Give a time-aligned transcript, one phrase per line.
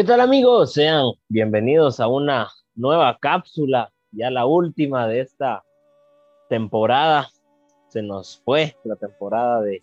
[0.00, 0.72] ¿Qué tal amigos?
[0.72, 5.62] Sean bienvenidos a una nueva cápsula, ya la última de esta
[6.48, 7.28] temporada.
[7.88, 9.82] Se nos fue la temporada de,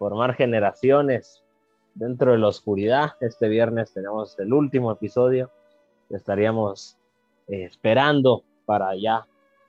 [0.00, 1.44] formar generaciones
[1.94, 3.12] dentro de la oscuridad.
[3.20, 5.52] Este viernes tenemos el último episodio.
[6.10, 6.96] Estaríamos
[7.46, 9.28] eh, esperando para ya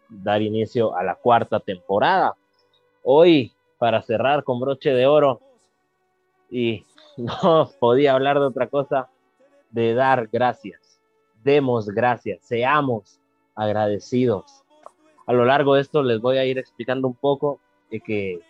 [0.10, 2.36] dar inicio a la cuarta temporada.
[3.04, 5.40] Hoy, para cerrar con broche de oro,
[6.50, 6.84] y
[7.18, 9.12] no podía hablar de otra cosa,
[9.72, 11.00] de dar gracias.
[11.44, 13.20] Demos gracias, seamos
[13.56, 14.64] agradecidos.
[15.26, 17.60] A lo largo de esto les voy a ir explicando un poco
[17.92, 18.42] de que,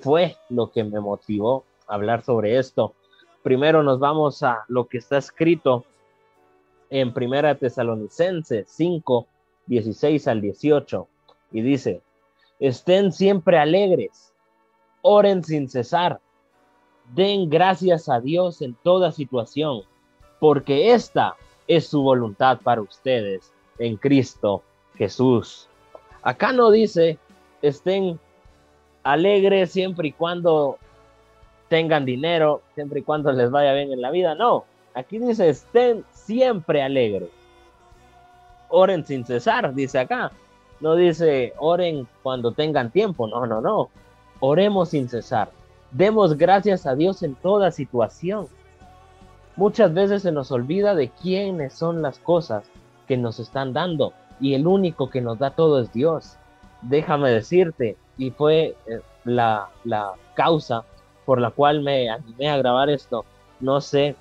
[0.00, 2.94] fue lo que me motivó a hablar sobre esto.
[3.42, 5.84] Primero nos vamos a lo que está escrito
[6.90, 9.26] en Primera Tesalonicense 5,
[9.66, 11.08] 16 al 18,
[11.52, 12.00] y dice,
[12.58, 14.32] estén siempre alegres,
[15.02, 16.20] oren sin cesar,
[17.14, 19.82] den gracias a Dios en toda situación,
[20.38, 24.62] porque esta es su voluntad para ustedes en Cristo
[24.96, 25.68] Jesús.
[26.22, 27.18] Acá no dice
[27.62, 28.18] estén
[29.02, 30.78] alegres siempre y cuando
[31.68, 34.34] tengan dinero, siempre y cuando les vaya bien en la vida.
[34.34, 37.30] No, aquí dice estén siempre alegres.
[38.68, 40.32] Oren sin cesar, dice acá.
[40.80, 43.90] No dice oren cuando tengan tiempo, no, no, no.
[44.40, 45.50] Oremos sin cesar.
[45.90, 48.46] Demos gracias a Dios en toda situación.
[49.58, 52.70] Muchas veces se nos olvida de quiénes son las cosas
[53.08, 56.36] que nos están dando y el único que nos da todo es Dios.
[56.82, 59.68] Déjame decirte, y fue eh, la,
[60.34, 60.84] causa
[61.26, 63.24] por la cual me animé a grabar esto.
[63.58, 64.14] No sé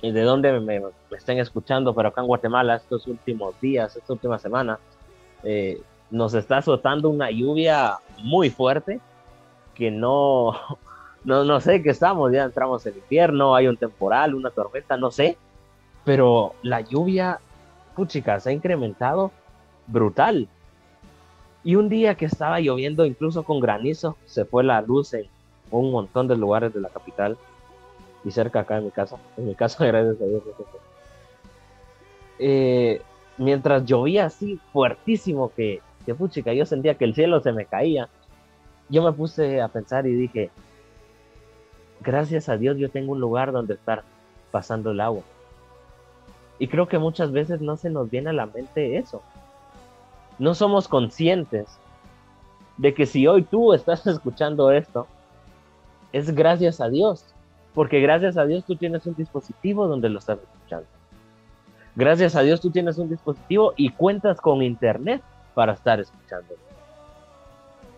[0.00, 0.80] eh, de dónde me,
[1.14, 4.78] estén escuchando, pero acá en Guatemala estos últimos días, esta última semana,
[5.42, 9.00] eh, nos está azotando una lluvia muy fuerte
[9.74, 10.54] que no,
[11.24, 15.10] no, no sé qué estamos, ya entramos en invierno, hay un temporal, una tormenta, no
[15.10, 15.36] sé,
[16.04, 17.40] pero la lluvia,
[17.94, 19.32] puchica, se ha incrementado
[19.86, 20.48] brutal.
[21.62, 25.26] Y un día que estaba lloviendo, incluso con granizo, se fue la luz en
[25.70, 27.36] un montón de lugares de la capital
[28.24, 29.16] y cerca acá en mi casa.
[29.36, 30.42] En mi casa, gracias a Dios.
[32.38, 33.02] Eh,
[33.36, 38.08] mientras llovía así fuertísimo que, que puchica, yo sentía que el cielo se me caía.
[38.88, 40.50] Yo me puse a pensar y dije,
[42.00, 44.02] gracias a Dios yo tengo un lugar donde estar
[44.50, 45.22] pasando el agua.
[46.58, 49.22] Y creo que muchas veces no se nos viene a la mente eso.
[50.38, 51.78] No somos conscientes
[52.76, 55.06] de que si hoy tú estás escuchando esto,
[56.12, 57.24] es gracias a Dios.
[57.74, 60.86] Porque gracias a Dios tú tienes un dispositivo donde lo estás escuchando.
[61.94, 65.22] Gracias a Dios tú tienes un dispositivo y cuentas con internet
[65.54, 66.54] para estar escuchando.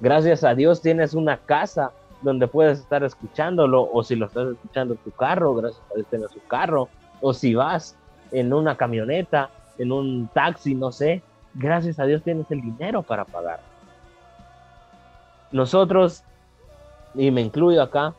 [0.00, 1.92] Gracias a Dios tienes una casa
[2.22, 6.06] donde puedes estar escuchándolo, o si lo estás escuchando en tu carro, gracias a Dios
[6.08, 6.88] tienes su carro,
[7.20, 7.96] o si vas
[8.30, 11.22] en una camioneta, en un taxi, no sé,
[11.54, 13.60] gracias a Dios tienes el dinero para pagar.
[15.50, 16.24] Nosotros,
[17.14, 18.14] y me incluyo acá,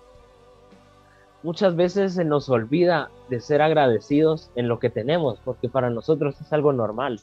[1.42, 6.40] muchas veces se nos olvida de ser agradecidos en lo que tenemos, porque para nosotros
[6.40, 7.20] es algo normal.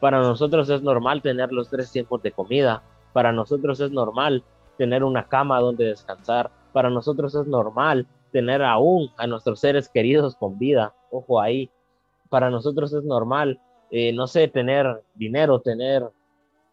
[0.00, 2.82] Para nosotros es normal tener los tres tiempos de comida.
[3.12, 4.44] Para nosotros es normal
[4.78, 6.50] tener una cama donde descansar.
[6.72, 10.94] Para nosotros es normal tener aún a nuestros seres queridos con vida.
[11.10, 11.70] Ojo ahí.
[12.30, 16.08] Para nosotros es normal, eh, no sé, tener dinero, tener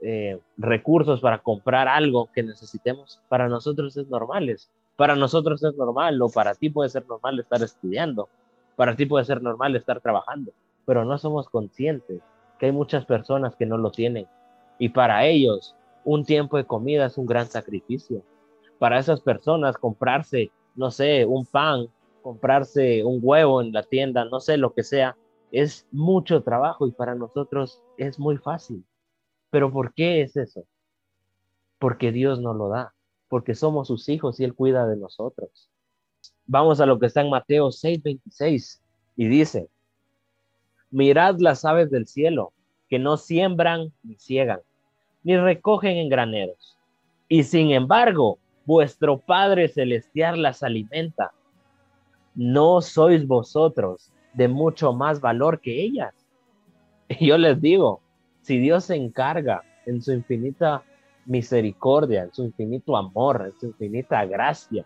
[0.01, 3.21] eh, recursos para comprar algo que necesitemos.
[3.27, 4.55] Para nosotros es normal.
[4.95, 8.29] Para nosotros es normal o para ti puede ser normal estar estudiando.
[8.75, 10.51] Para ti puede ser normal estar trabajando.
[10.85, 12.21] Pero no somos conscientes
[12.59, 14.27] que hay muchas personas que no lo tienen.
[14.77, 18.23] Y para ellos un tiempo de comida es un gran sacrificio.
[18.79, 21.87] Para esas personas comprarse, no sé, un pan,
[22.21, 25.17] comprarse un huevo en la tienda, no sé lo que sea,
[25.51, 28.85] es mucho trabajo y para nosotros es muy fácil.
[29.49, 30.65] Pero ¿por qué es eso?
[31.79, 32.93] Porque Dios nos lo da,
[33.27, 35.69] porque somos sus hijos y Él cuida de nosotros.
[36.45, 38.81] Vamos a lo que está en Mateo 6:26
[39.15, 39.69] y dice,
[40.91, 42.53] mirad las aves del cielo,
[42.89, 44.59] que no siembran ni ciegan,
[45.25, 46.77] ni recogen en graneros.
[47.27, 51.31] Y sin embargo, vuestro Padre Celestial las alimenta.
[52.35, 56.13] ¿No sois vosotros de mucho más valor que ellas?
[57.09, 58.01] Y yo les digo,
[58.41, 60.83] si Dios se encarga en su infinita
[61.25, 64.85] misericordia, en su infinito amor, en su infinita gracia,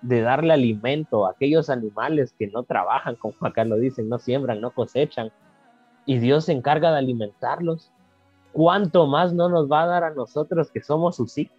[0.00, 4.62] de darle alimento a aquellos animales que no trabajan, como acá lo dicen, no siembran,
[4.62, 5.30] no cosechan,
[6.06, 7.90] y Dios se encarga de alimentarlos,
[8.54, 11.58] ¿cuánto más no nos va a dar a nosotros que somos sus hijos?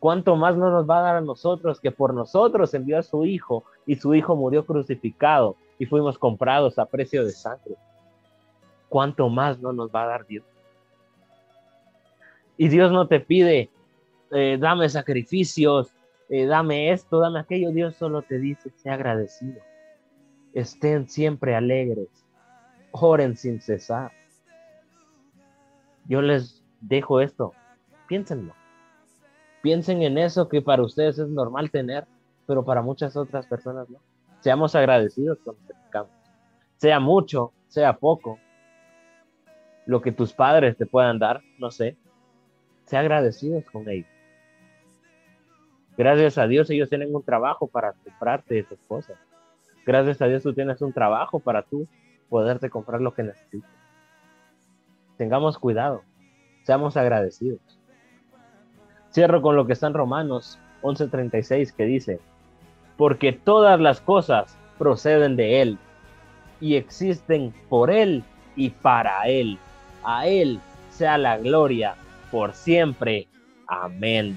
[0.00, 3.24] ¿Cuánto más no nos va a dar a nosotros que por nosotros envió a su
[3.24, 7.74] Hijo y su Hijo murió crucificado y fuimos comprados a precio de sangre.
[8.88, 10.44] ¿Cuánto más no nos va a dar Dios?
[12.56, 13.68] Y Dios no te pide,
[14.30, 15.92] eh, dame sacrificios,
[16.28, 17.72] eh, dame esto, dame aquello.
[17.72, 19.60] Dios solo te dice, sea agradecido.
[20.54, 22.24] Estén siempre alegres.
[22.92, 24.12] Oren sin cesar.
[26.12, 27.54] Yo les dejo esto.
[28.06, 28.52] Piénsenlo.
[29.62, 32.04] Piensen en eso que para ustedes es normal tener,
[32.46, 33.98] pero para muchas otras personas no.
[34.40, 36.10] Seamos agradecidos con lo que
[36.76, 38.38] Sea mucho, sea poco.
[39.86, 41.96] Lo que tus padres te puedan dar, no sé.
[42.84, 44.10] Sea agradecidos con ellos.
[45.96, 49.16] Gracias a Dios ellos tienen un trabajo para comprarte esas cosas.
[49.86, 51.88] Gracias a Dios tú tienes un trabajo para tú
[52.28, 53.81] poderte comprar lo que necesitas.
[55.22, 56.02] Tengamos cuidado.
[56.64, 57.60] Seamos agradecidos.
[59.12, 62.18] Cierro con lo que está en Romanos 11:36 que dice,
[62.96, 65.78] porque todas las cosas proceden de Él
[66.60, 68.24] y existen por Él
[68.56, 69.60] y para Él.
[70.02, 70.58] A Él
[70.90, 71.94] sea la gloria
[72.32, 73.28] por siempre.
[73.68, 74.36] Amén.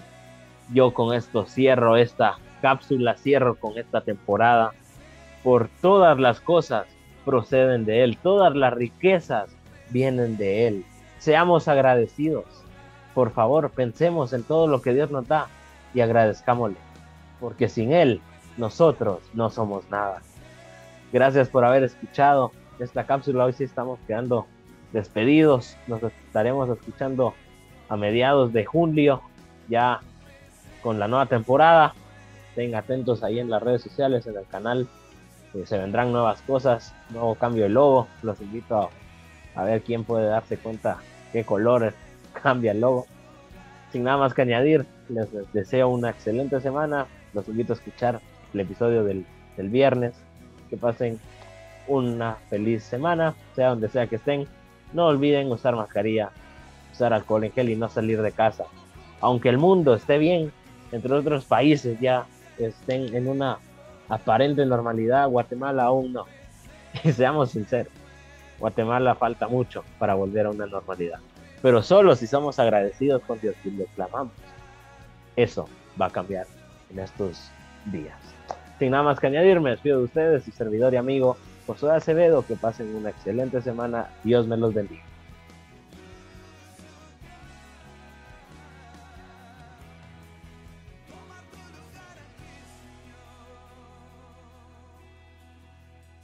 [0.71, 4.71] Yo con esto cierro esta cápsula, cierro con esta temporada.
[5.43, 6.85] Por todas las cosas
[7.25, 9.49] proceden de Él, todas las riquezas
[9.89, 10.85] vienen de Él.
[11.19, 12.45] Seamos agradecidos
[13.15, 15.47] por favor, pensemos en todo lo que Dios nos da
[15.93, 16.75] y agradezcámosle,
[17.39, 18.19] porque sin Él
[18.57, 20.21] nosotros no somos nada.
[21.13, 23.45] Gracias por haber escuchado esta cápsula.
[23.45, 24.45] Hoy sí estamos quedando
[24.91, 25.77] despedidos.
[25.87, 27.33] Nos estaremos escuchando
[27.87, 29.21] a mediados de julio,
[29.69, 30.01] ya
[30.83, 31.95] con la nueva temporada.
[32.49, 34.89] Estén atentos ahí en las redes sociales, en el canal.
[35.63, 38.07] se vendrán nuevas cosas, nuevo cambio de logo.
[38.23, 38.89] Los invito a,
[39.55, 40.97] a ver quién puede darse cuenta
[41.31, 41.93] qué colores
[42.43, 43.07] cambia el logo.
[43.91, 47.07] Sin nada más que añadir, les deseo una excelente semana.
[47.33, 48.19] Los invito a escuchar
[48.53, 49.25] el episodio del,
[49.57, 50.13] viernes.
[50.69, 51.19] Que pasen
[51.87, 54.47] una feliz semana, sea donde sea que estén.
[54.93, 56.31] No olviden usar mascarilla,
[56.91, 58.65] usar alcohol en gel y no salir de casa.
[59.21, 60.51] Aunque el mundo esté bien,
[60.91, 62.25] entre otros países ya
[62.57, 63.59] estén en una
[64.09, 66.25] aparente normalidad, Guatemala aún no.
[67.03, 67.91] Y seamos sinceros,
[68.59, 71.19] Guatemala falta mucho para volver a una normalidad
[71.65, 74.33] pero solo si somos agradecidos con Dios y le clamamos.
[75.35, 75.67] Eso
[75.99, 76.45] va a cambiar
[76.91, 77.49] en estos
[77.85, 78.19] días.
[78.77, 82.45] Sin nada más que añadir, me despido de ustedes, y servidor y amigo Josué Acevedo.
[82.45, 84.09] Que pasen una excelente semana.
[84.23, 85.01] Dios me los bendiga.